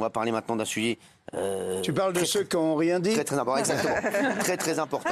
[0.00, 0.98] On va parler maintenant d'un sujet.
[1.34, 3.60] Euh, tu parles de ceux qui n'ont rien dit Très, très important.
[3.60, 3.96] Exactement.
[4.40, 5.10] très, très important.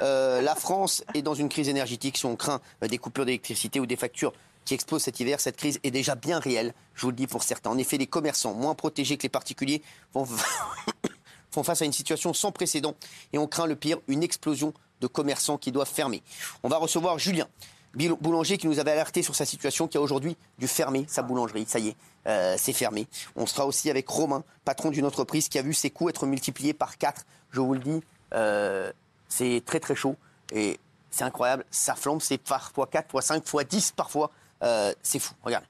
[0.00, 2.16] Euh, la France est dans une crise énergétique.
[2.18, 4.32] Si on craint des coupures d'électricité ou des factures
[4.64, 7.42] qui explosent cet hiver, cette crise est déjà bien réelle, je vous le dis pour
[7.42, 7.70] certains.
[7.70, 9.82] En effet, les commerçants, moins protégés que les particuliers,
[10.14, 10.24] vont
[11.50, 12.94] font face à une situation sans précédent
[13.32, 16.22] et on craint le pire, une explosion de commerçants qui doivent fermer.
[16.62, 17.48] On va recevoir Julien,
[17.94, 21.64] boulanger qui nous avait alerté sur sa situation, qui a aujourd'hui dû fermer sa boulangerie.
[21.66, 21.96] Ça y est,
[22.26, 23.06] euh, c'est fermé.
[23.36, 26.74] On sera aussi avec Romain, patron d'une entreprise qui a vu ses coûts être multipliés
[26.74, 27.24] par 4.
[27.50, 28.00] Je vous le dis,
[28.34, 28.92] euh,
[29.28, 30.16] c'est très très chaud
[30.52, 30.78] et
[31.10, 31.64] c'est incroyable.
[31.70, 34.30] Ça flambe, c'est parfois 4, fois 5, fois 10 parfois.
[34.62, 35.66] Euh, c'est fou, regardez.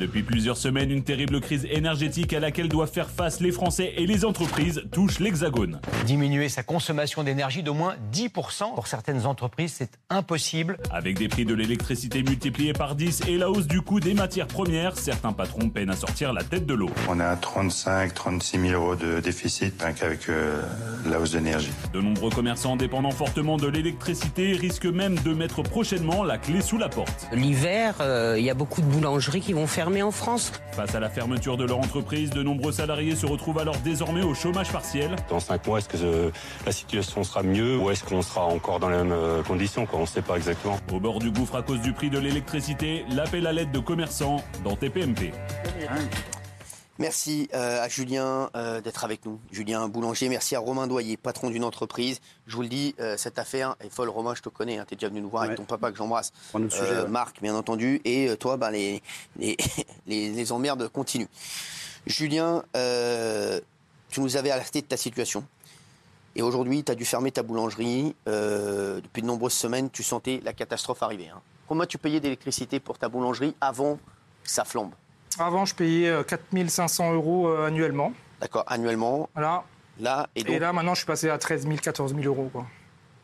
[0.00, 4.06] Depuis plusieurs semaines, une terrible crise énergétique à laquelle doivent faire face les Français et
[4.06, 5.78] les entreprises touche l'Hexagone.
[6.06, 8.74] Diminuer sa consommation d'énergie d'au moins 10%.
[8.74, 10.78] Pour certaines entreprises, c'est impossible.
[10.90, 14.46] Avec des prix de l'électricité multipliés par 10 et la hausse du coût des matières
[14.46, 16.88] premières, certains patrons peinent à sortir la tête de l'eau.
[17.10, 20.62] On a 35, 36 000 euros de déficit avec euh,
[21.10, 21.72] la hausse d'énergie.
[21.92, 26.78] De nombreux commerçants dépendant fortement de l'électricité risquent même de mettre prochainement la clé sous
[26.78, 27.28] la porte.
[27.34, 30.52] L'hiver, euh, il y a beaucoup de boulangeries qui vont fermer en France.
[30.72, 34.34] Face à la fermeture de leur entreprise, de nombreux salariés se retrouvent alors désormais au
[34.34, 35.16] chômage partiel.
[35.28, 36.30] Dans cinq mois, est-ce que
[36.64, 40.02] la situation sera mieux ou est-ce qu'on sera encore dans les mêmes euh, conditions On
[40.02, 40.78] ne sait pas exactement.
[40.92, 44.42] Au bord du gouffre à cause du prix de l'électricité, l'appel à l'aide de commerçants
[44.64, 45.32] dans TPMP.
[47.00, 49.40] Merci euh, à Julien euh, d'être avec nous.
[49.50, 52.20] Julien Boulanger, merci à Romain Doyer, patron d'une entreprise.
[52.46, 54.10] Je vous le dis, euh, cette affaire est folle.
[54.10, 55.96] Romain, je te connais, hein, tu es déjà venu nous voir avec ton papa que
[55.96, 56.30] j'embrasse.
[57.08, 58.02] Marc, bien entendu.
[58.04, 59.02] Et toi, ben, les,
[59.38, 59.56] les,
[60.06, 61.30] les, emmerdes continuent.
[62.06, 62.64] Julien,
[64.10, 65.46] tu nous avais alerté de ta situation.
[66.36, 68.14] Et aujourd'hui, tu as dû fermer ta boulangerie.
[68.26, 71.30] depuis de nombreuses semaines, tu sentais la catastrophe arriver.
[71.30, 71.40] Hein.
[71.66, 73.96] Combien tu payais d'électricité pour ta boulangerie avant
[74.44, 74.92] que ça flambe?
[75.38, 78.12] Avant, je payais 4500 euh, euros euh, annuellement.
[78.40, 79.28] D'accord, annuellement.
[79.34, 79.64] Voilà.
[79.98, 80.54] Là, et, donc...
[80.54, 82.48] et là, maintenant, je suis passé à 13 000, 14 000 euros.
[82.52, 82.66] Quoi.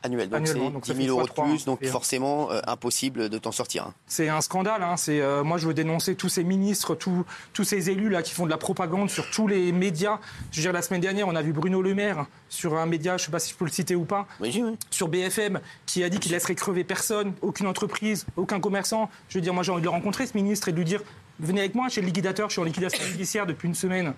[0.02, 3.86] Annuel, donc c'est 10 000 euros de plus, donc forcément euh, impossible de t'en sortir.
[3.86, 3.94] Hein.
[4.06, 4.82] C'est un scandale.
[4.82, 4.96] Hein.
[4.96, 8.44] C'est, moi, je veux dénoncer tous ces ministres, tous, tous ces élus là qui font
[8.44, 10.20] de la propagande sur tous les médias.
[10.52, 13.16] Je veux dire, la semaine dernière, on a vu Bruno Le Maire sur un média,
[13.16, 14.76] je ne sais pas si je peux le citer ou pas, oui, oui.
[14.90, 19.10] sur BFM, qui a dit qu'il laisserait crever personne, aucune entreprise, aucun commerçant.
[19.28, 21.02] Je veux dire, moi, j'ai envie de le rencontrer, ce ministre, et de lui dire
[21.40, 24.14] venez avec moi chez le liquidateur, je suis en liquidation judiciaire depuis une semaine.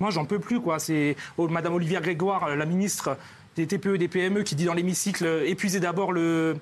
[0.00, 0.78] Moi, j'en peux plus, quoi.
[0.78, 3.16] C'est oh, Madame Olivia Grégoire, la ministre
[3.56, 6.56] des TPE des PME, qui dit dans l'hémicycle épuisez d'abord le,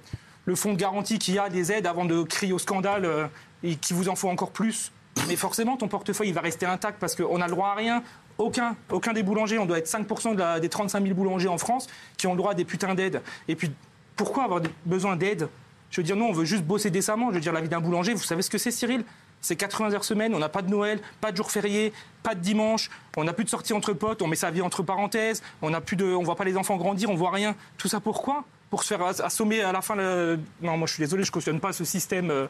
[0.54, 3.26] fonds de garantie qui a des aides avant de crier au scandale euh,
[3.62, 4.92] et qu'il vous en faut encore plus.
[5.28, 8.02] Mais forcément, ton portefeuille, il va rester intact parce qu'on a le droit à rien.
[8.38, 12.26] Aucun, aucun des boulangers, on doit être 5% des 35 000 boulangers en France qui
[12.26, 13.22] ont le droit à des putains d'aides.
[13.48, 13.70] Et puis,
[14.16, 15.48] pourquoi avoir besoin d'aide?
[15.90, 17.30] Je veux dire, nous, on veut juste bosser décemment.
[17.30, 19.04] Je veux dire, la vie d'un boulanger, vous savez ce que c'est, Cyril?
[19.40, 21.92] C'est 80 heures semaine, on n'a pas de Noël, pas de jour férié,
[22.22, 24.82] pas de dimanche, on n'a plus de sortie entre potes, on met sa vie entre
[24.82, 27.54] parenthèses, on n'a plus de, on voit pas les enfants grandir, on voit rien.
[27.78, 28.44] Tout ça pourquoi?
[28.68, 29.96] Pour se faire assommer à la fin.
[29.96, 32.46] Non, moi je suis désolé, je cautionne pas ce système euh,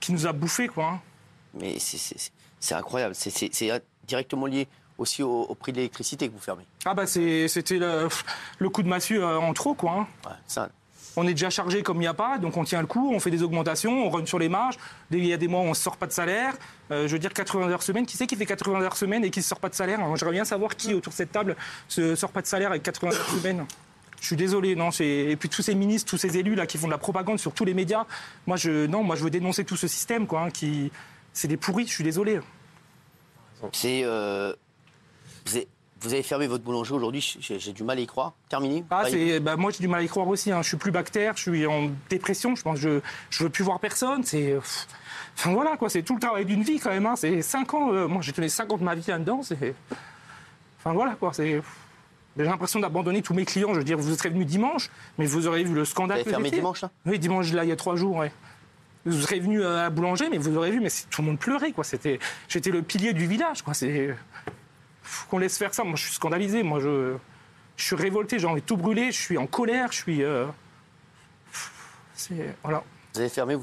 [0.00, 0.86] qui nous a bouffé, quoi.
[0.86, 1.00] Hein.
[1.54, 6.64] Mais c'est incroyable, c'est directement lié aussi au, prix de l'électricité que vous fermez.
[6.84, 8.08] Ah bah c'était le,
[8.58, 9.92] le, coup de massue euh, en trop, quoi.
[9.92, 10.06] Hein.
[10.24, 10.68] Ouais, ça
[11.16, 13.20] on est déjà chargé comme il n'y a pas, donc on tient le coup, on
[13.20, 14.76] fait des augmentations, on run sur les marges.
[15.10, 16.54] Il y a des mois où on ne sort pas de salaire.
[16.90, 18.06] Euh, je veux dire 80 heures semaine.
[18.06, 20.00] Qui c'est qui fait 80 heures semaine et qui ne sort pas de salaire?
[20.16, 21.56] J'aimerais bien savoir qui autour de cette table
[21.96, 23.66] ne sort pas de salaire avec 80 heures semaine.
[24.20, 24.90] Je suis désolé, non.
[25.00, 27.52] Et puis tous ces ministres, tous ces élus là qui font de la propagande sur
[27.52, 28.06] tous les médias.
[28.46, 30.42] Moi, je non, moi je veux dénoncer tout ce système, quoi.
[30.42, 30.90] Hein, qui
[31.32, 31.86] c'est des pourris.
[31.86, 32.40] Je suis désolé.
[33.72, 34.54] C'est euh,
[36.00, 38.34] vous avez fermé votre boulangerie aujourd'hui, j'ai du mal à y croire.
[38.48, 39.04] Terminé ah,
[39.40, 40.52] bah, Moi, j'ai du mal à y croire aussi.
[40.52, 40.60] Hein.
[40.62, 42.54] Je suis plus bactère, je suis en dépression.
[42.54, 44.22] Je pense que je ne veux plus voir personne.
[44.22, 44.56] C'est.
[45.36, 45.88] Enfin voilà, quoi.
[45.88, 47.06] C'est tout le travail d'une vie quand même.
[47.06, 47.16] Hein.
[47.16, 47.92] C'est 5 ans.
[47.92, 49.40] Euh, moi, j'ai tenu 5 ans de ma vie là-dedans.
[50.78, 51.32] Enfin voilà, quoi.
[51.32, 51.62] C'est.
[52.36, 53.72] J'ai l'impression d'abandonner tous mes clients.
[53.72, 56.18] Je veux dire, vous serez venu dimanche, mais vous aurez vu le scandale.
[56.18, 56.90] Vous avez fermé dimanche, là?
[57.06, 58.32] Oui, dimanche, là, il y a 3 jours, ouais.
[59.06, 61.84] Vous serez venu à boulanger, mais vous aurez vu, mais tout le monde pleurait, quoi.
[61.84, 62.18] C'était,
[62.48, 63.72] j'étais le pilier du village, quoi.
[63.72, 64.16] C'est,
[65.28, 65.84] qu'on laisse faire ça.
[65.84, 66.62] Moi, je suis scandalisé.
[66.62, 67.16] Moi, je,
[67.76, 68.38] je suis révolté.
[68.38, 69.12] J'ai envie de tout brûler.
[69.12, 69.92] Je suis en colère.
[69.92, 70.22] Je suis.
[70.22, 70.46] Euh,
[72.62, 72.82] voilà.
[73.14, 73.56] Vous avez fermé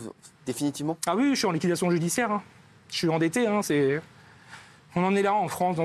[0.46, 0.98] définitivement?
[1.08, 2.32] Ah oui, je suis en liquidation judiciaire.
[2.32, 2.44] Hein.
[2.90, 3.48] Je suis endetté.
[3.48, 4.02] Hein, c'est...
[4.96, 5.78] On en est là en France.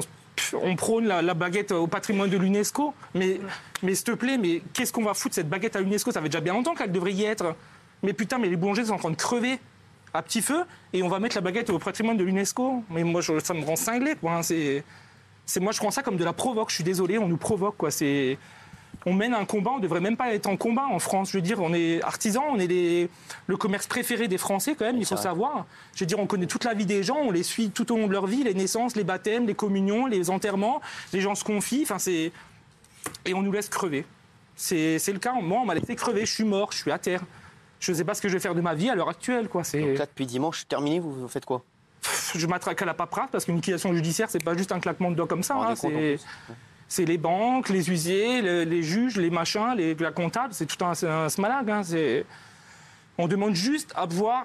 [0.53, 2.95] On prône la, baguette au patrimoine de l'UNESCO.
[3.15, 3.41] Mais,
[3.83, 6.13] mais s'il te plaît, mais qu'est-ce qu'on va foutre cette baguette à l'UNESCO?
[6.13, 7.55] Ça fait déjà bien longtemps qu'elle devrait y être.
[8.03, 9.59] Mais putain, mais les boulangers sont en train de crever
[10.13, 12.85] à petit feu et on va mettre la baguette au patrimoine de l'UNESCO.
[12.91, 14.33] Mais moi, ça me rend cinglé, quoi.
[14.33, 14.85] Hein, c'est
[15.47, 16.69] c'est moi je prends ça comme de la provoque.
[16.71, 17.91] Je suis désolé, on nous provoque quoi.
[17.91, 18.37] C'est
[19.09, 21.31] on mène un combat, on devrait même pas être en combat en France.
[21.31, 23.09] Je veux dire, on est artisans, on est les-
[23.47, 25.67] le commerce préféré des Français quand même, il faut savoir.
[25.95, 27.99] Je veux dire, on connaît toute la vie des gens, on les suit tout au
[27.99, 30.81] long de leur vie, les naissances, les baptêmes, les communions, les enterrements,
[31.13, 32.33] les gens se confient, enfin c'est...
[33.25, 34.05] Et on nous laisse crever.
[34.57, 36.99] C'est c'est le cas, moi on m'a laissé crever, je suis mort, je suis à
[36.99, 37.23] terre.
[37.79, 39.49] Je ne sais pas ce que je vais faire de ma vie à l'heure actuelle,
[39.49, 39.63] quoi.
[39.63, 39.81] C'est...
[39.81, 41.63] Donc là, depuis dimanche, terminé, vous, vous faites quoi?
[42.35, 45.17] Je m'attraque à la paperasse parce qu'une liquidation judiciaire, c'est pas juste un claquement de
[45.17, 45.55] doigts comme ça.
[45.57, 45.75] Hein,
[46.89, 50.85] c'est, les banques, les huissiers, le- les juges, les machins, les, la comptable, c'est tout
[50.85, 50.95] un,
[51.29, 51.69] smalag.
[51.71, 51.83] hein.
[53.19, 54.45] On demande juste à pouvoir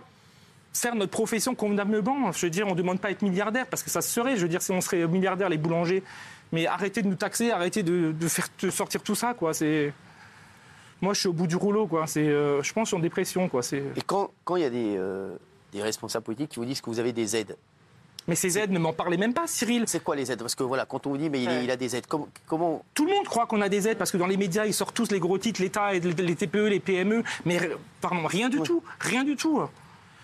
[0.73, 2.31] faire notre profession convenablement.
[2.31, 4.37] Je veux dire, on ne demande pas à être milliardaire parce que ça se serait.
[4.37, 6.01] Je veux dire, si on serait milliardaire, les boulangers,
[6.51, 9.53] mais arrêtez de nous taxer, arrêtez de, de faire de sortir tout ça, quoi.
[9.53, 9.93] C'est...
[11.01, 12.07] Moi, je suis au bout du rouleau, quoi.
[12.07, 13.61] C'est, euh, je pense, en dépression, quoi.
[13.61, 13.83] C'est...
[13.97, 15.35] Et quand quand il y a des, euh,
[15.71, 17.55] des responsables politiques qui vous disent que vous avez des aides,
[18.27, 19.85] Mais ces aides, ne m'en parlez même pas, Cyril.
[19.87, 20.39] c'est quoi les aides?
[20.39, 21.63] Parce que voilà, quand on vous dit, mais il, est- Ouais.
[21.63, 24.11] il a des aides, comment, comment Tout le monde croit qu'on a des aides parce
[24.11, 26.79] que dans les médias, ils sortent tous les gros titres, l'État aide les TPE, les
[26.79, 29.61] PME, mais r- pardon, rien du tout, rien du tout.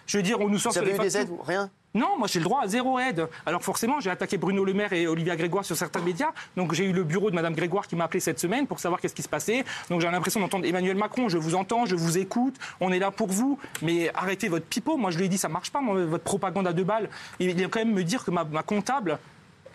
[0.05, 1.69] Je veux dire, on nous sort Vous avez eu des aides Rien?
[1.97, 3.27] Non, moi j'ai le droit à zéro aide.
[3.47, 6.31] Alors forcément, j'ai attaqué Bruno Le Maire et Olivia Grégoire sur certains médias.
[6.55, 9.01] Donc j'ai eu le bureau de Madame Grégoire qui m'a appelé cette semaine pour savoir
[9.01, 9.65] qu'est-ce qui se passait.
[9.89, 11.27] Donc j'ai l'impression d'entendre Emmanuel Macron.
[11.27, 12.55] Je vous entends, je vous écoute.
[12.79, 13.57] On est là pour vous.
[13.81, 14.95] Mais arrêtez votre pipeau.
[14.97, 15.81] Moi je lui ai dit ça marche pas.
[15.81, 17.09] moi, votre propagande à deux balles.
[17.39, 19.17] Il vient quand même me dire que ma, ma comptable,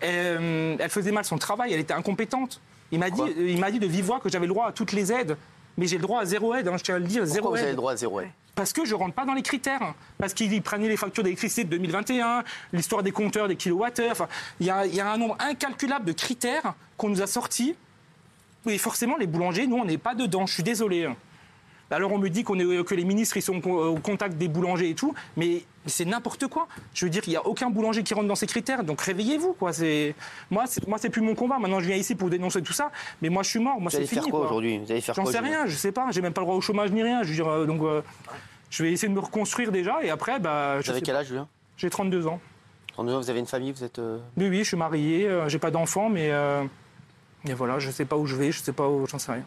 [0.05, 1.73] euh, elle faisait mal son travail.
[1.73, 2.61] Elle était incompétente.
[2.93, 4.73] Il m'a dit, Pourquoi il m'a dit de vive voix que j'avais le droit à
[4.73, 5.37] toutes les aides.
[5.79, 6.69] Mais j'ai le droit à zéro aide.
[6.69, 7.63] hein, je tiens à le dire, zéro Pourquoi vous aide.
[7.63, 9.95] avez le droit à zéro aide Parce que je rentre pas dans les critères.
[10.19, 14.13] Parce qu'ils prenaient les factures d'électricité de 2021, l'histoire des compteurs, des kilowattheures.
[14.13, 14.29] Enfin,
[14.61, 17.75] il y a, il y a un nombre incalculable de critères qu'on nous a sortis.
[18.67, 20.47] Et forcément, les boulangers, nous, on n'est pas dedans.
[20.47, 21.09] Je suis désolé.
[21.93, 24.91] Alors on me dit qu'on est, que les ministres ils sont au contact des boulangers
[24.91, 26.67] et tout, mais c'est n'importe quoi.
[26.95, 29.53] Je veux dire, il n'y a aucun boulanger qui rentre dans ces critères, donc réveillez-vous.
[29.55, 29.73] Quoi.
[29.73, 30.15] C'est,
[30.51, 31.59] moi, c'est, moi, c'est plus mon combat.
[31.59, 32.91] Maintenant, je viens ici pour dénoncer tout ça,
[33.21, 33.75] mais moi, je suis mort.
[33.81, 34.21] Moi, Vous c'est allez fini.
[34.23, 34.49] faire quoi quoi.
[34.49, 34.79] aujourd'hui?
[34.79, 36.07] Vous allez faire J'en quoi sais rien, je sais pas.
[36.11, 37.23] J'ai même pas le droit au chômage ni rien.
[37.23, 38.01] Je veux dire, euh, donc, euh,
[38.71, 41.15] je vais essayer de me reconstruire déjà et après, bah, je Vous avez sais quel
[41.15, 41.21] pas.
[41.21, 41.49] âge, Julien?
[41.77, 42.41] J'ai 32 ans.
[42.93, 43.99] 32 ans, vous avez une famille, vous êtes.
[43.99, 46.63] euh, Oui, oui, je suis marié, euh, j'ai pas d'enfant, mais euh,
[47.49, 49.45] et voilà, je sais pas où je vais, je sais pas où, j'en sais rien.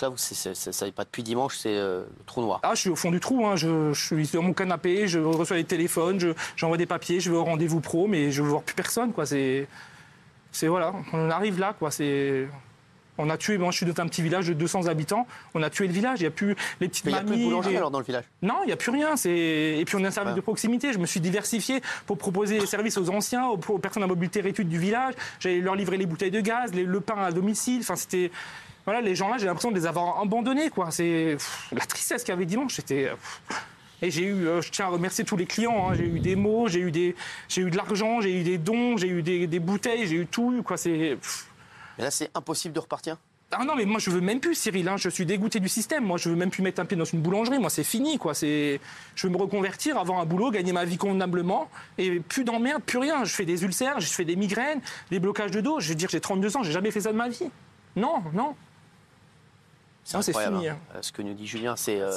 [0.00, 2.40] Donc là, vous- c'est- c'est- ça ça n'est pas depuis dimanche, c'est euh, le trou
[2.40, 2.60] noir.
[2.62, 3.56] Ah, je suis au fond du trou, hein.
[3.56, 7.30] je, je suis sur mon canapé, je reçois les téléphones, je- j'envoie des papiers, je
[7.30, 9.26] vais au rendez-vous pro, mais je veux voir plus personne, quoi.
[9.26, 9.68] C'est,
[10.52, 11.90] c'est voilà, on arrive là, quoi.
[11.90, 12.48] C'est,
[13.18, 15.68] on a tué, moi je suis dans un petit village de 200 habitants, on a
[15.68, 17.32] tué le village, il y a plus les petites Mais il n'y a plus de
[17.36, 19.14] mamies, boulangerie alors dans le village Non, il n'y a plus rien.
[19.18, 19.30] C'est...
[19.78, 20.36] Et puis on a un service Ouais.
[20.36, 20.94] de proximité.
[20.94, 24.40] Je me suis diversifié pour proposer des services aux anciens, aux, aux personnes à mobilité
[24.40, 25.12] réduite du village.
[25.40, 27.80] J'allais leur livrer les bouteilles de gaz, les- le pain à domicile.
[27.82, 28.30] Enfin, c'était.
[28.90, 30.68] Voilà, les gens-là, j'ai l'impression de les avoir abandonnés.
[30.68, 30.90] Quoi.
[30.90, 31.36] C'est
[31.70, 32.74] la tristesse qu'il y avait dimanche.
[32.74, 33.12] C'était.
[34.02, 35.88] Et j'ai eu, euh, je tiens à remercier tous les clients.
[35.90, 35.94] hein.
[35.94, 37.14] J'ai eu des mots, j'ai eu des,
[37.48, 40.26] j'ai eu de l'argent, j'ai eu des dons, j'ai eu des, des bouteilles, j'ai eu
[40.26, 40.60] tout.
[40.64, 40.76] Quoi.
[40.76, 41.16] C'est.
[41.20, 41.46] pff.
[41.98, 43.16] Mais là, c'est impossible de repartir?
[43.52, 44.88] Ah non, mais moi je veux même plus, Cyril.
[44.88, 44.96] hein.
[44.96, 46.04] Je suis dégoûté du système.
[46.04, 47.60] Moi, je veux même plus mettre un pied dans une boulangerie.
[47.60, 48.34] Moi, c'est fini, quoi.
[48.34, 48.80] C'est,
[49.14, 52.98] je veux me reconvertir, avoir un boulot, gagner ma vie convenablement, et plus d'emmerde, plus
[52.98, 53.22] rien.
[53.24, 54.80] Je fais des ulcères, je fais des migraines,
[55.12, 55.78] des blocages de dos.
[55.78, 57.50] Je veux dire, j'ai 32 ans, j'ai jamais fait ça de ma vie.
[57.96, 58.54] Non, non.
[60.14, 60.68] Non, c'est incroyable, fini.
[60.68, 60.78] hein.
[60.94, 62.10] Euh, Ce que nous dit Julien, c'est euh,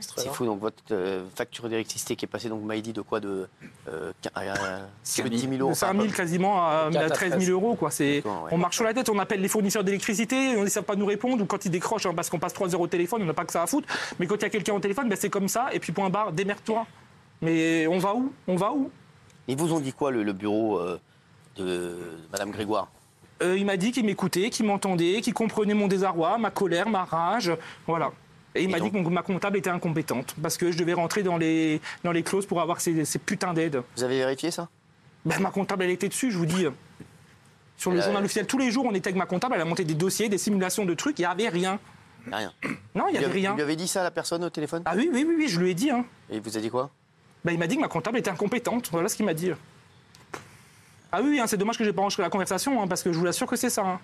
[0.00, 0.44] c'est fou.
[0.46, 3.48] Donc votre euh, facture d'électricité qui est passée, donc dit de quoi de
[3.88, 4.84] euh, quin- euh,
[5.22, 5.70] plus de 10 000 euros.
[5.70, 7.74] De 5 000 enfin, quasiment à, à 13 000 euros.
[7.74, 7.90] Quoi.
[7.90, 8.50] C'est, D'accord, ouais.
[8.52, 11.06] On marche sur la tête, on appelle les fournisseurs d'électricité, on ne savent pas nous
[11.06, 13.34] répondre, ou quand ils décrochent, hein, parce qu'on passe 3 heures au téléphone, on n'a
[13.34, 13.88] pas que ça à foutre.
[14.18, 16.10] Mais quand il y a quelqu'un au téléphone, ben, c'est comme ça, et puis point
[16.10, 16.86] barre, démerde-toi.
[17.42, 18.32] Mais on va où?
[18.48, 18.90] On va où?
[19.48, 20.98] Ils vous ont dit quoi le, le bureau euh,
[21.56, 21.96] de
[22.32, 22.88] Madame Grégoire?
[23.42, 27.04] Euh, Il m'a dit qu'il m'écoutait, qu'il m'entendait, qu'il comprenait mon désarroi, ma colère, ma
[27.04, 27.50] rage.
[27.86, 28.12] Voilà.
[28.54, 31.24] Et il m'a dit que mon- ma comptable était incompétente, parce que je devais rentrer
[31.24, 33.82] dans les, dans les clauses pour avoir ces, ces putains d'aides.
[33.96, 34.68] Vous avez vérifié ça?
[35.24, 36.66] Ben, ma comptable, elle était dessus, je vous dis.
[37.76, 39.82] Sur le journal officiel, tous les jours, on était avec ma comptable, elle a monté
[39.82, 41.80] des dossiers, des simulations de trucs, il n'y avait rien.
[42.30, 42.52] Rien.
[42.94, 43.50] Non, il n'y avait rien.
[43.50, 44.82] Vous lui avez dit ça à la personne au téléphone?
[44.84, 45.90] Ah oui, oui, oui, oui, je lui ai dit.
[45.90, 46.04] Hein.
[46.30, 46.90] Et il vous a dit quoi?
[47.44, 48.88] Ben, il m'a dit que ma comptable était incompétente.
[48.92, 49.50] Voilà ce qu'il m'a dit.
[51.16, 53.18] Ah oui, hein, c'est dommage que j'ai pas enregistré la conversation, hein, parce que je
[53.18, 53.82] vous l'assure que c'est ça.
[53.86, 54.00] hein.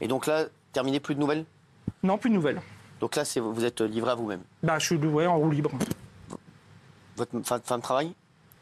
[0.00, 1.44] Et donc là, terminé, plus de nouvelles?
[2.04, 2.60] Non, plus de nouvelles.
[3.00, 4.42] Donc là, vous êtes livré à vous-même?
[4.62, 5.72] Bah, je suis ouais, en roue libre.
[7.16, 8.14] Votre femme, femme travaille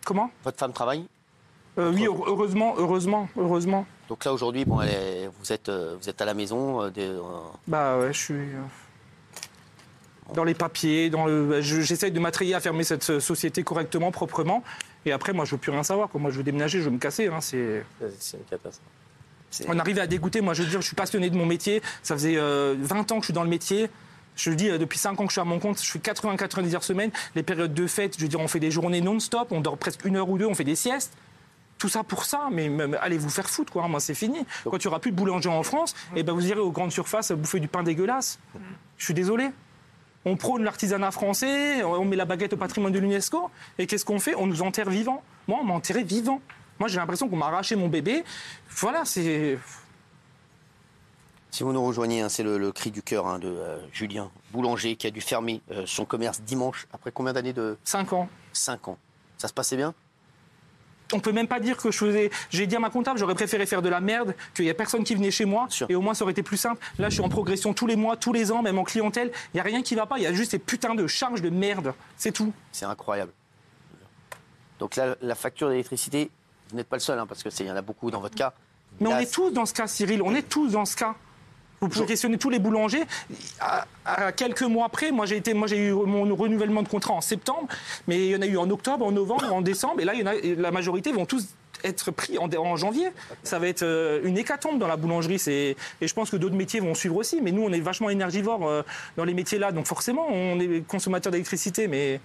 [0.06, 0.30] Comment?
[0.42, 1.06] Votre femme travaille
[1.76, 3.85] Euh, Oui, heure- heureusement, heureusement, heureusement.
[4.09, 6.80] Donc là, aujourd'hui, bon, elle est- vous, êtes, euh, vous êtes à la maison.
[6.80, 7.21] euh, des- euh,
[7.68, 8.49] Bah ouais, je suis
[10.35, 11.61] dans les papiers, dans le.
[11.61, 14.62] je- J'essaie de m'attrayer à fermer cette société correctement, proprement.
[15.04, 16.09] Et après, moi, je veux plus rien savoir.
[16.09, 16.21] quoi.
[16.21, 17.28] Moi, je veux déménager, je veux me casser.
[17.28, 17.85] hein, C'est.
[18.00, 18.80] Une catastrophe.
[19.68, 20.40] On arrive à dégoûter.
[20.40, 21.80] Moi, je veux dire, je suis passionné de mon métier.
[22.02, 23.88] Ça faisait euh, 20 ans que je suis dans le métier.
[24.35, 25.99] Je le dis, euh, depuis 5 ans que je suis à mon compte, je fais
[26.00, 27.11] 80-90 heures semaine.
[27.37, 30.04] Les périodes de fête, je veux dire, on fait des journées non-stop, on dort presque
[30.04, 31.12] une heure ou deux, on fait des siestes.
[31.78, 33.87] Tout ça pour ça, mais, allez vous faire foutre, quoi.
[33.87, 34.38] Moi, c'est fini.
[34.64, 36.92] Quand il n'y aura plus de boulanger en France, eh ben, vous irez aux grandes
[36.92, 38.38] surfaces bouffer du pain dégueulasse.
[38.99, 39.49] Je suis désolé.
[40.26, 44.18] On prône l'artisanat français, on met la baguette au patrimoine de l'UNESCO, et qu'est-ce qu'on
[44.18, 44.35] fait?
[44.35, 45.23] On nous enterre vivants.
[45.47, 46.40] Moi, on m'a enterré vivant.
[46.80, 48.25] Moi, j'ai l'impression qu'on m'a arraché mon bébé.
[48.68, 49.56] Voilà, c'est.
[51.52, 54.30] Si vous nous rejoignez, hein, c'est le, le cri du cœur hein, de euh, Julien
[54.50, 58.28] Boulanger qui a dû fermer euh, son commerce dimanche après combien d'années de 5 ans.
[58.52, 58.99] 5 ans.
[59.38, 59.95] Ça se passait bien?
[61.12, 62.30] On peut même pas dire que je faisais.
[62.50, 65.04] J'ai dit à ma comptable, j'aurais préféré faire de la merde, qu'il y a personne
[65.04, 66.84] qui venait chez moi, et au moins ça aurait été plus simple.
[66.98, 69.30] Là, je suis en progression tous les mois, tous les ans, même en clientèle.
[69.54, 70.18] Il y a rien qui va pas.
[70.18, 71.94] Il y a juste ces putains de charges de merde.
[72.16, 72.52] C'est tout.
[72.72, 73.32] C'est incroyable.
[74.78, 76.30] Donc là, la facture d'électricité,
[76.70, 78.52] vous n'êtes pas le seul, hein, parce qu'il y en a beaucoup dans votre cas.
[79.00, 80.22] Mais on est tous dans ce cas, Cyril.
[80.22, 81.14] On est tous dans ce cas.
[81.80, 83.04] Vous pouvez questionner tous les boulangers.
[83.61, 87.14] À, à quelques mois après, moi j'ai été, moi j'ai eu mon renouvellement de contrat
[87.14, 87.68] en septembre,
[88.09, 90.21] mais il y en a eu en octobre, en novembre, en décembre, et là il
[90.21, 91.47] y en a, et la majorité vont tous
[91.85, 93.09] être pris en, en janvier.
[93.42, 95.42] Ça va être euh, une hécatombe dans la boulangerie.
[95.47, 97.40] Et je pense que d'autres métiers vont suivre aussi.
[97.42, 98.83] Mais nous, on est vachement énergivores euh,
[99.16, 102.21] dans les métiers là, donc forcément, on est consommateur d'électricité, mais.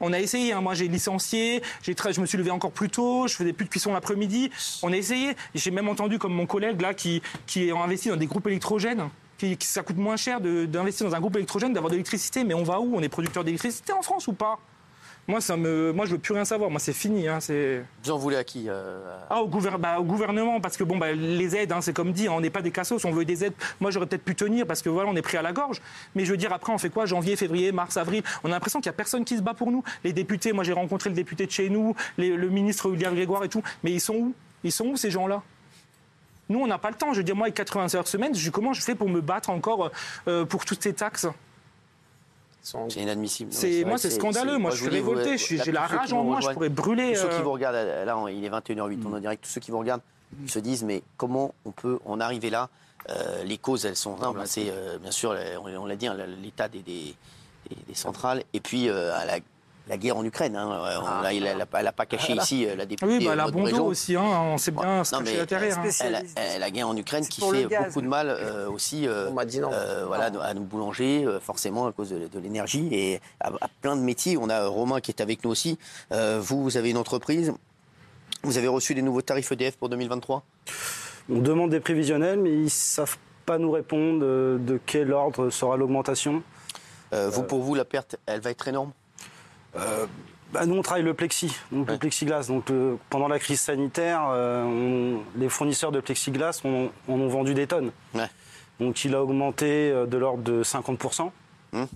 [0.00, 0.60] On a essayé, hein.
[0.60, 3.70] moi j'ai licencié, j'ai je me suis levé encore plus tôt, je faisais plus de
[3.70, 4.50] cuisson l'après-midi.
[4.82, 5.34] On a essayé.
[5.54, 9.08] J'ai même entendu comme mon collègue là qui, qui a investi dans des groupes électrogènes,
[9.38, 12.44] qui, ça coûte moins cher d'investir dans un groupe électrogène, d'avoir de l'électricité.
[12.44, 12.96] Mais on va où?
[12.96, 14.58] On est producteur d'électricité en France ou pas?
[15.28, 16.70] Moi ça me, moi je veux plus rien savoir.
[16.70, 17.26] Moi c'est fini.
[17.26, 20.76] Hein, c'est Vous en voulez à qui euh, ah, au, gouver- bah, au gouvernement, parce
[20.76, 23.04] que bon, bah, les aides, hein, c'est comme dit, hein, on n'est pas des cassos,
[23.04, 23.54] on veut des aides.
[23.80, 25.82] Moi, j'aurais peut-être pu tenir parce que voilà, on est pris à la gorge.
[26.14, 27.06] Mais je veux dire, après, on fait quoi?
[27.06, 29.72] Janvier, février, mars, avril On a l'impression qu'il n'y a personne qui se bat pour
[29.72, 29.82] nous.
[30.04, 33.42] Les députés, moi, j'ai rencontré le député de chez nous, les- le ministre William Grégoire
[33.42, 33.62] et tout.
[33.82, 34.34] Mais ils sont où?
[34.62, 35.42] Ils sont où ces gens-là?
[36.48, 37.12] Nous, on n'a pas le temps.
[37.12, 39.50] Je veux dire, moi, avec 80 heures semaine, je, comment je fais pour me battre
[39.50, 39.90] encore
[40.28, 41.26] euh, pour toutes ces taxes?
[42.88, 43.52] C'est inadmissible.
[43.52, 44.58] C'est- moi, c'est scandaleux.
[44.58, 45.30] Moi, je suis révolté.
[45.36, 46.40] Là, J'ai la rage en moi.
[46.40, 47.12] Je pourrais brûler.
[47.14, 49.44] Tous ceux qui euh, vous regardent, là, on- il est 21h08, on est en direct.
[49.44, 50.02] Tous ceux qui vous regardent
[50.46, 52.68] se disent, mais comment on peut en arriver là?
[53.10, 54.40] Euh, Les causes, elles sont simples.
[54.40, 54.46] hein.
[54.46, 57.14] C'est euh, bien sûr, euh, on, on l'a dit, hein, l'état des, des-
[57.70, 59.34] des- des centrales, et puis euh, à la,
[59.88, 60.56] la guerre en Ukraine.
[60.56, 60.70] hein.
[60.72, 63.06] Euh, on- là, il n'a pas caché ici euh, la députée.
[63.18, 63.86] Oui, bah, la Maud Bondo Bréjon.
[63.86, 65.82] aussi, hein, on sait bien ce que la hein.
[66.00, 67.86] Elle a- elle- la guerre en Ukraine qui fait gaz.
[67.86, 69.70] beaucoup de mal euh, aussi euh, On m'a dit non.
[69.72, 73.68] euh, voilà, à nos boulangers, euh, forcément à cause de, de l'énergie et à, à
[73.80, 74.36] plein de métiers.
[74.36, 75.78] On a euh, Romain qui est avec nous aussi.
[76.12, 77.52] Euh, vous, vous avez une entreprise.
[78.42, 80.42] Vous avez reçu des nouveaux tarifs EDF pour 2023
[81.30, 85.50] On demande des prévisionnels, mais ils ne savent pas nous répondre euh, de quel ordre
[85.50, 86.42] sera l'augmentation.
[87.12, 88.92] Euh, Vous, pour vous, la perte, elle va être énorme?
[90.52, 92.46] Bah, nous, on travaille le plexi, donc le plexiglas.
[92.46, 97.28] Donc, le- pendant la crise sanitaire, euh, on- les fournisseurs de plexiglas en en ont
[97.28, 97.90] vendu des tonnes.
[98.14, 98.28] Ouais.
[98.78, 101.32] Donc, il a augmenté euh, de l'ordre de 50%.
[101.72, 101.86] Hum.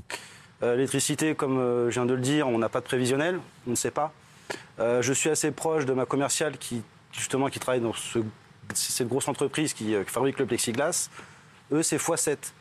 [0.63, 3.71] Euh, L'électricité, comme euh, je viens de le dire, on n'a pas de prévisionnel, on
[3.71, 4.13] ne sait pas.
[4.81, 6.83] Euh, je suis assez proche de ma commerciale qui,
[7.13, 8.19] justement, qui travaille dans ce-
[8.75, 11.09] cette grosse entreprise qui, euh, qui fabrique le plexiglas.
[11.73, 12.53] Eux, c'est x7.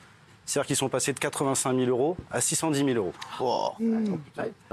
[0.49, 3.13] C'est-à-dire qu'ils sont passés de 85 000 euros à 610 000 euros.
[3.39, 3.69] Oh.
[3.79, 4.17] Non,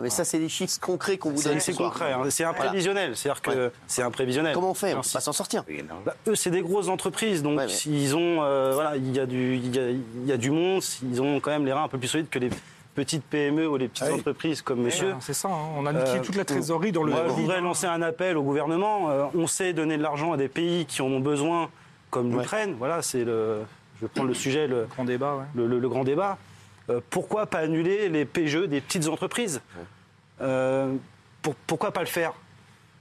[0.00, 1.61] Mais ça, c'est des chiffres concrets qu'on vous donne.
[1.61, 2.23] C'est ce concret, hein.
[2.30, 2.73] c'est un Voilà.
[2.80, 4.54] C'est-à-dire que c'est un prévisionnel.
[4.54, 5.12] Comment on fait On Merci.
[5.12, 5.64] va s'en sortir.
[6.06, 9.21] Bah, eux, c'est des grosses entreprises, donc Ouais, mais- ils ont, euh, voilà, il y
[9.21, 11.75] a du, il y a, il y a du monde, ils ont quand même les
[11.75, 12.49] reins un peu plus solides que les
[12.95, 14.21] petites PME ou les petites Ah oui.
[14.21, 15.09] entreprises comme Monsieur.
[15.11, 15.68] Ouais, C'est ça, hein.
[15.76, 17.12] on a niqué Euh, toute la trésorerie dans le.
[17.12, 19.11] Moi, je voudrais lancer un appel au gouvernement.
[19.11, 21.68] Euh, on sait donner de l'argent à des pays qui en ont besoin,
[22.09, 22.40] comme Ouais.
[22.40, 22.76] l'Ukraine.
[22.78, 23.59] Voilà, c'est le.
[24.00, 25.45] Je vais prendre le sujet, le, Grand débat, ouais.
[25.55, 26.38] le, le- le grand débat.
[26.91, 29.61] Euh, pourquoi pas annuler les PGE des petites entreprises?
[30.41, 30.95] Euh,
[31.43, 32.33] pour- Pourquoi pas le faire?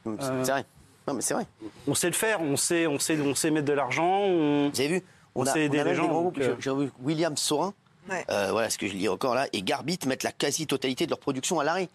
[0.03, 0.43] C'est Euh.
[0.43, 0.65] c'est vrai.
[1.07, 1.45] Non, mais c'est vrai.
[1.87, 4.21] On sait le faire, on sait, on sait, on sait mettre de l'argent.
[4.21, 5.03] on- Vous avez vu?
[5.35, 7.73] On a, sait aider a les gens, J'ai vu William Sorin.
[8.09, 8.23] Ouais.
[8.29, 9.47] Euh, voilà ce que je lis encore là.
[9.51, 11.89] Et Garbit mettent la quasi-totalité de leur production à l'arrêt.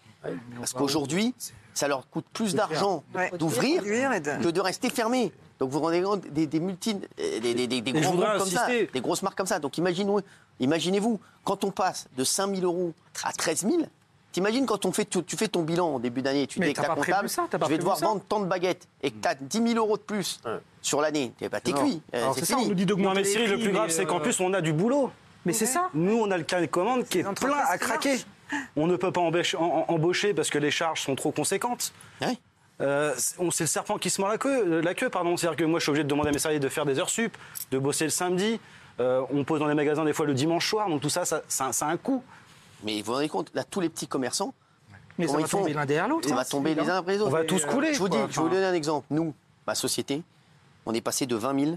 [0.58, 1.34] Parce qu'aujourd'hui,
[1.72, 3.02] ça leur coûte plus d'argent
[3.38, 5.32] d'ouvrir que de rester fermé.
[5.60, 8.12] Donc vous vous rendez compte des, des multi, euh, des, des, des, des je grands
[8.12, 9.58] voudrais groupes comme ça, des grosses marques comme ça.
[9.58, 10.20] Donc imaginez-vous,
[10.58, 13.74] imaginez-vous quand on passe de 5 000 euros à 13 000.
[14.32, 16.74] T'imagines quand on fait, tu, tu fais ton bilan en début d'année, tu Mais dis
[16.74, 19.28] t'as prévu comptable, ça, t'as je vais devoir vendre tant de baguettes et que tu
[19.28, 20.40] as 10 000 euros de plus
[20.80, 21.82] sur l'année, t'es bah, t'es Non.
[21.84, 23.72] cuit, euh, Alors, c'est ça, on nous dit Non d'augmenter mais les Cyril, le plus
[23.72, 25.10] grave, mais, c'est qu'en euh, plus on a du boulot.
[25.44, 25.88] Mais c'est ça.
[25.94, 28.18] Nous, on a le cas de commande qui est plein à craquer.
[28.76, 31.92] On ne peut pas embêcher- en- en- embaucher parce que les charges sont trop conséquentes.
[32.20, 32.38] Ouais.
[32.80, 34.48] Euh, c'est- on- le serpent qui se mord la queue.
[34.78, 35.36] euh, La queue pardon.
[35.36, 37.10] C'est-à-dire que moi, je suis obligé de demander à mes salariés de faire des heures
[37.10, 37.36] sup,
[37.70, 38.58] de bosser le samedi.
[39.00, 40.88] Euh, on pose dans les magasins des fois le dimanche soir.
[40.88, 42.22] Donc tout ça, ça, ça- ça a un coût.
[42.82, 44.54] Mais vous vous rendez compte, là, tous les petits commerçants,
[45.18, 46.26] Mais ça va tomber l'un derrière l'autre.
[46.28, 47.28] ça hein, va tomber les uns après les autres.
[47.28, 47.92] On va tous couler.
[47.92, 48.26] Je vous, dis, quoi.
[48.30, 49.06] je vais vous donner un exemple.
[49.10, 49.34] Nous,
[49.66, 50.22] ma société,
[50.86, 51.76] on est passé de 20 000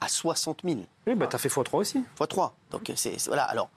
[0.00, 2.02] à 60 000 Oui, bah t'as fait x3 aussi.
[2.16, 2.54] fois 3.
[2.70, 3.44] Donc c'est voilà.
[3.44, 3.68] Alors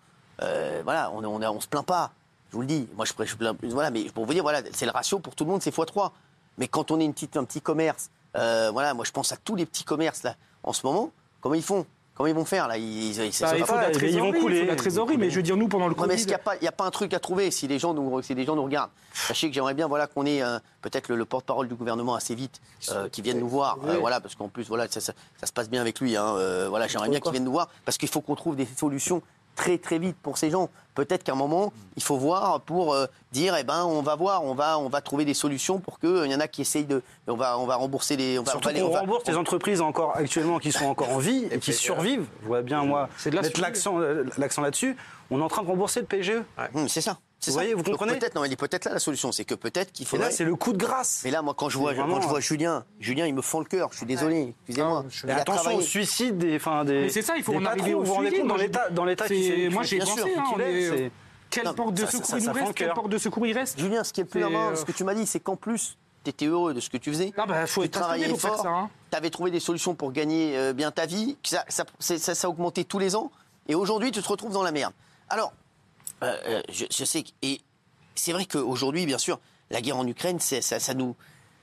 [0.41, 2.11] euh, voilà, on on, on se plaint pas.
[2.53, 2.87] Je vous le dis.
[2.95, 5.43] Moi je, je plains- voilà, mais pour vous dire voilà, c'est le ratio pour tout
[5.43, 6.13] le monde, c'est x 3.
[6.59, 9.37] Mais quand on est une petite, un petit commerce, euh, voilà, moi je pense à
[9.37, 11.09] tous les petits commerces là, en ce moment,
[11.41, 11.83] comment ils font?
[12.13, 12.77] Comment ils vont faire là?
[12.77, 14.75] Ils, ils- ils- Bah, faut la ils vont trésorerie, couler, la
[15.17, 16.63] mais je veux dire, nous, pendant le mais est-ce Covid, qu'il n'y a, pas- il
[16.63, 18.63] y a pas un truc à trouver si les gens nous, si les gens nous
[18.63, 18.91] regardent?
[19.15, 22.35] Sachez que j'aimerais bien voilà, qu'on ait euh, peut-être le, le porte-parole du gouvernement assez
[22.35, 23.79] vite, euh, qui vienne nous voir.
[23.87, 26.15] euh, voilà, parce qu'en plus, voilà, ça, ça- ça se passe bien avec lui.
[26.15, 28.67] hein, euh, voilà, j'aimerais bien qu'il vienne nous voir parce qu'il faut qu'on trouve des
[28.77, 29.23] solutions
[29.55, 30.69] très très vite pour ces gens.
[30.95, 34.43] Peut-être qu'à un moment, il faut voir pour euh, dire, eh ben, on va voir,
[34.43, 37.01] on va, on va trouver des solutions pour qu'il y en a qui essayent de,
[37.27, 38.99] on va, on va rembourser les, on va, Surtout on va les- qu'on on va-
[38.99, 42.27] rembourse les entreprises encore actuellement qui sont encore en vie et qui survivent.
[42.43, 43.61] Je vois bien moi C'est de la mettre survie.
[43.71, 44.95] l'accent euh, l'accent là-dessus.
[45.31, 46.43] On est en train de rembourser le PGE.
[46.75, 47.17] Hum, c'est ça.
[47.47, 50.05] Vous voyez, vous comprenez Peut-être, non, mais peut-être là la solution, c'est que peut-être qu'il
[50.05, 50.27] Et faudrait.
[50.27, 51.21] là, c'est le coup de grâce.
[51.23, 53.59] Mais là, moi, quand je vois, vraiment- quand je vois Julien, Julien, il me fend
[53.59, 53.89] le cœur.
[53.91, 54.53] Je suis désolé.
[54.67, 55.05] Excusez-moi.
[55.09, 55.77] je- attention travaillé.
[55.79, 57.01] au suicide des, enfin, des.
[57.01, 58.41] Mais c'est ça, il faut en arriver au Vous vous rendez suicide.
[58.47, 61.11] compte dans l'état, dans l'état qui moi, j'ai bien pensé, sûr, hein, c'est-
[61.49, 64.21] Quelle porte de secours il reste Quelle porte de secours il reste Julien, ce qui
[64.21, 66.45] est le plus marrant, euh, ce que tu m'as dit, c'est qu'en plus, tu étais
[66.47, 67.31] heureux de ce que tu faisais.
[67.37, 68.69] Ah bah, faut tu être travaillais pour faire fort, ça.
[68.69, 68.89] hein.
[69.11, 72.47] tu avais trouvé des solutions pour gagner euh, bien ta vie, ça, ça, ça, ça
[72.47, 73.29] a augmenté tous les ans,
[73.67, 74.93] et aujourd'hui, tu te retrouves dans la merde.
[75.29, 75.53] Alors,
[76.23, 77.61] euh, euh, je, je sais, et
[78.15, 79.39] c'est vrai qu'aujourd'hui, bien sûr,
[79.69, 81.15] la guerre en Ukraine, c'est- ça, ça, nous,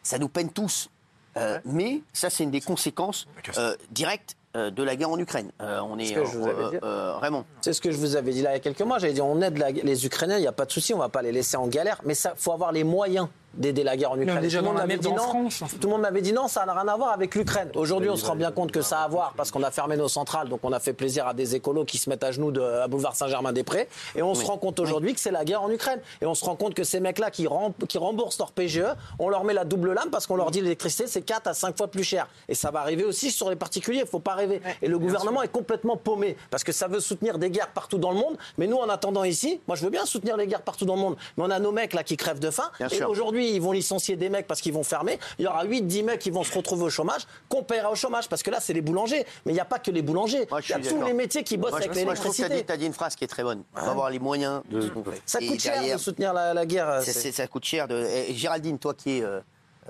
[0.02, 0.90] ça nous peine tous.
[1.36, 3.26] Euh, Mais ça, c'est une des conséquences
[3.58, 5.50] euh, directes de la guerre en Ukraine.
[5.62, 6.76] Euh, on est ce que je vous avais euh, dit.
[6.82, 7.44] euh, vraiment.
[7.60, 8.98] C'est ce que je vous avais dit là il y a quelques mois.
[8.98, 11.08] J'avais dit on aide la- les Ukrainiens, il n'y a pas de souci, on va
[11.08, 14.16] pas les laisser en galère, mais ça faut avoir les moyens d'aider la guerre en
[14.20, 14.36] Ukraine.
[14.48, 15.16] tout le monde m'avait dit non.
[15.48, 15.64] France.
[15.80, 17.68] Tout le monde m'avait dit non, ça n'a rien à voir avec l'Ukraine.
[17.74, 19.96] Aujourd'hui, on se rend bien compte que ça a à voir parce qu'on a fermé
[19.96, 22.52] nos centrales, donc on a fait plaisir à des écolos qui se mettent à genoux
[22.52, 25.70] de, à boulevard Saint-Germain-des-Prés, et on se rend compte aujourd'hui que c'est la guerre en
[25.70, 25.98] Ukraine.
[26.20, 28.84] Et on se rend compte que ces mecs-là qui, rem- qui remboursent leur PGE,
[29.18, 31.76] on leur met la double lame parce qu'on leur dit l'électricité c'est 4 à 5
[31.76, 32.28] fois plus cher.
[32.48, 34.60] Et ça va arriver aussi sur les particuliers, il faut pas rêver.
[34.82, 38.10] Et le gouvernement est complètement paumé parce que ça veut soutenir des guerres partout dans
[38.10, 40.84] le monde, mais nous en attendant ici, moi je veux bien soutenir les guerres partout
[40.84, 42.70] dans le monde, mais on a nos mecs là qui crèvent de faim.
[42.78, 45.18] Bien et aujourd'hui, ils vont licencier des mecs parce qu'ils vont fermer.
[45.38, 47.94] Il y aura 8 10 mecs qui vont se retrouver au chômage, qu'on paiera au
[47.94, 50.46] chômage parce que là c'est les boulangers, mais il n'y a pas que les boulangers.
[50.50, 52.32] Moi, Il y a tous les métiers qui bossent Moi, je, avec moi, je trouve
[52.32, 52.86] que tu as dit, l'électricité.
[52.86, 53.62] une phrase qui est très bonne.
[53.76, 55.20] Il faut avoir les moyens de ce qu'on fait.
[55.26, 57.02] Ça Et coûte cher derrière, de soutenir la, la guerre.
[57.02, 57.88] ça coûte cher.
[57.88, 58.04] De...
[58.04, 59.40] et Géraldine, toi qui es euh,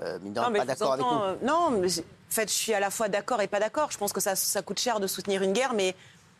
[0.01, 1.11] euh, Non, mais pas d'accord avec nous.
[1.11, 1.87] euh, non, mais
[2.31, 3.91] en fait, je suis à la fois d'accord et pas d'accord.
[3.91, 5.95] Je pense que ça, ça coûte cher de soutenir une guerre, mais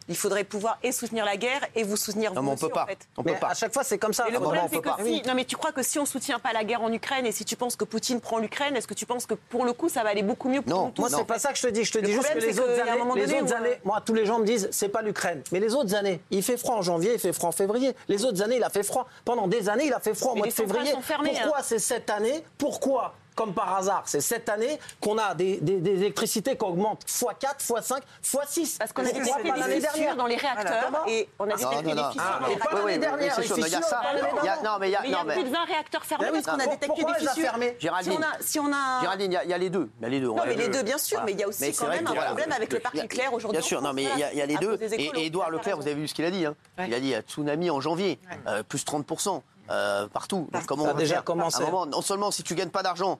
[0.08, 2.64] il faudrait pouvoir et soutenir la guerre et vous soutenir Non, vous mais on aussi,
[2.66, 2.84] peut pas.
[2.84, 3.08] en fait.
[3.18, 3.50] On peut Mais pas.
[3.50, 4.28] à chaque fois, c'est comme ça.
[4.28, 5.04] Et le problème, c'est peut que pas.
[5.04, 7.32] si, non, mais tu crois que si on soutient pas la guerre en Ukraine et
[7.34, 9.90] si tu penses que Poutine prend l'Ukraine, est-ce que tu penses que pour le coup,
[9.90, 11.64] ça va aller beaucoup mieux pour Non, nous tous Moi, c'est pas ça que je
[11.64, 11.84] te dis.
[11.84, 14.14] Je te Le dis juste que les autres années, les donné autres années, moi, tous
[14.14, 15.44] les gens me disent, c'est pas l'Ukraine.
[15.52, 17.94] Mais les autres années, il fait froid en janvier, il fait froid en février.
[18.08, 19.08] Les autres années, il a fait froid.
[19.26, 20.92] Pendant des années, il a fait froid au mois de février.
[20.94, 21.64] sont fermées, Pourquoi hein.
[21.66, 22.44] c'est cette année?
[22.58, 23.14] Pourquoi?
[23.36, 27.58] Comme par hasard, c'est cette année qu'on a des, des- des électricités qui augmentent x4,
[27.60, 28.78] x5, x6.
[28.78, 31.48] Parce qu'on a détecté pas des l'année fissures dernière dans les réacteurs et on a
[31.48, 32.08] Non, détecté non, des non.
[32.12, 32.86] fissures Ah, dans les mais pas oui, réacteurs.
[32.86, 34.02] oui, l'année oui, dernière, c'est les sûr, mais il y a ça.
[34.12, 34.64] Il y a- d'avant.
[34.74, 35.02] Non, mais il y a.
[35.02, 36.64] Mais il y non, a mais- plus de 20 réacteurs fermés Ben oui, parce qu'on
[36.64, 37.54] a détecté des fissures.
[37.80, 38.14] Géraldine.
[38.18, 39.02] on a, si on a...
[39.02, 39.90] Géraldine, il y a- il y, a les deux.
[40.00, 40.30] Il y a les deux.
[40.30, 42.14] on Non, mais les deux, bien sûr, mais il y a aussi quand même un
[42.14, 43.60] problème avec le parc nucléaire aujourd'hui.
[43.60, 44.78] Bien sûr, non, mais il y a, les deux.
[44.78, 46.46] des Et, Édouard Leclerc, vous avez vu ce qu'il a dit.
[46.46, 46.56] hein.
[46.86, 49.42] Il a dit euh, tsunami en janvier, euh, plus 30%.
[49.72, 50.48] Euh, partout.
[50.52, 51.64] Donc, comment Ça on a déjà commencé.
[51.64, 53.20] Moment, non seulement si tu gagnes pas d'argent,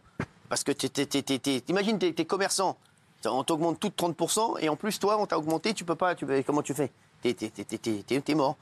[0.50, 2.78] parce que t'es- t'es- t'es- t'es- t'es- t'imagines, t'es t'es commerçant,
[3.26, 6.16] on t'augmente tout de 30%, et en plus, toi, on t'a augmenté, tu peux pas,
[6.16, 6.92] tu comment tu fais?
[7.22, 8.58] T'es t'es- t'es- t'es- t'es- t'es mort.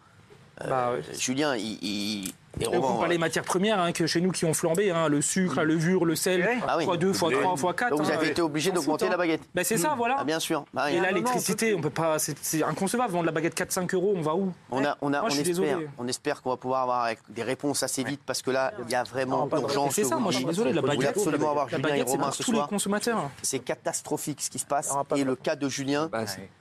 [0.67, 1.01] Bah, ouais.
[1.17, 1.77] Julien, il.
[1.81, 4.91] il et on compte pas les matières premières hein, que chez nous qui ont flambé,
[4.91, 6.85] hein, le sucre, la levure, le sel, Ah oui.
[6.85, 7.89] fois 2, fois 3, fois 4.
[7.91, 9.41] Donc vous avez été obligé d'augmenter la baguette.
[9.55, 10.17] Ben c'est ça, voilà.
[10.19, 10.65] Ah, bien sûr.
[10.73, 13.13] Bah, Et là, l'électricité, on peut pas, c'est inconcevable.
[13.13, 14.51] Vendre la baguette 4-5 euros, on va où?
[14.71, 15.89] On, a, on, a, Moi, on, je suis espère, désolé.
[15.97, 18.95] on espère qu'on va pouvoir avoir des réponses assez vite parce que là, il y
[18.95, 19.95] a vraiment de urgence.
[19.95, 21.17] C'est ça, moi je suis désolé, la Vous voulez baguette.
[21.17, 22.67] absolument avoir Julien et baguette, c'est Romain pour ce tous les soir.
[22.67, 23.29] consommateurs.
[23.41, 24.93] C'est catastrophique ce qui se passe.
[25.15, 26.09] Et le cas de Julien,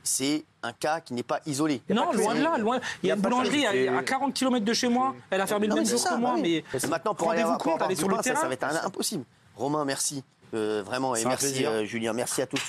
[0.03, 1.81] c'est un cas qui n'est pas isolé.
[1.88, 2.81] Non, loin de là, loin.
[3.03, 5.14] Il y a une boulangerie à, à 40 km de chez moi.
[5.31, 8.09] Elle a fermé le même jour que moi, mais maintenant, pour aller compte, aller sur
[8.09, 8.49] le pain, ça, terrain.
[8.49, 9.25] va être impossible.
[9.57, 10.23] Romain, merci.
[10.55, 12.12] Euh, vraiment, et merci euh, Julien.
[12.12, 12.61] Merci à tous.